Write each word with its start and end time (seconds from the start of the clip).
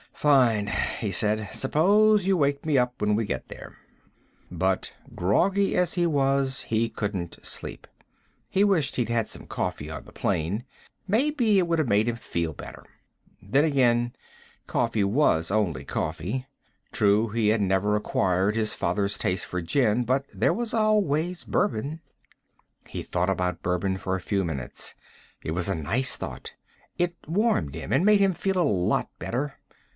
"Fine," 0.15 0.67
he 0.99 1.11
said. 1.11 1.49
"Suppose 1.51 2.27
you 2.27 2.37
wake 2.37 2.63
me 2.63 2.77
up 2.77 3.01
when 3.01 3.15
we 3.15 3.25
get 3.25 3.47
there." 3.47 3.77
But, 4.51 4.93
groggy 5.15 5.75
as 5.75 5.93
he 5.95 6.05
was, 6.05 6.63
he 6.63 6.89
couldn't 6.89 7.43
sleep. 7.43 7.87
He 8.47 8.63
wished 8.63 8.95
he'd 8.95 9.09
had 9.09 9.27
some 9.27 9.47
coffee 9.47 9.89
on 9.89 10.05
the 10.05 10.11
plane. 10.11 10.63
Maybe 11.07 11.57
it 11.57 11.67
would 11.67 11.79
have 11.79 11.87
made 11.87 12.07
him 12.07 12.15
feel 12.17 12.53
better. 12.53 12.83
Then 13.41 13.63
again, 13.65 14.15
coffee 14.67 15.03
was 15.03 15.49
only 15.49 15.85
coffee. 15.85 16.45
True, 16.91 17.29
he 17.29 17.47
had 17.47 17.61
never 17.61 17.95
acquired 17.95 18.55
his 18.55 18.73
father's 18.73 19.17
taste 19.17 19.45
for 19.45 19.61
gin, 19.61 20.03
but 20.03 20.25
there 20.33 20.53
was 20.53 20.71
always 20.73 21.43
bourbon. 21.43 21.99
He 22.87 23.01
thought 23.01 23.29
about 23.29 23.63
bourbon 23.63 23.97
for 23.97 24.15
a 24.15 24.21
few 24.21 24.43
minutes. 24.45 24.93
It 25.43 25.51
was 25.51 25.69
a 25.69 25.75
nice 25.75 26.15
thought. 26.15 26.53
It 26.97 27.15
warmed 27.27 27.73
him 27.73 27.91
and 27.91 28.05
made 28.05 28.19
him 28.19 28.33
feel 28.33 28.57
a 28.59 28.63
lot 28.65 29.07
better. 29.17 29.55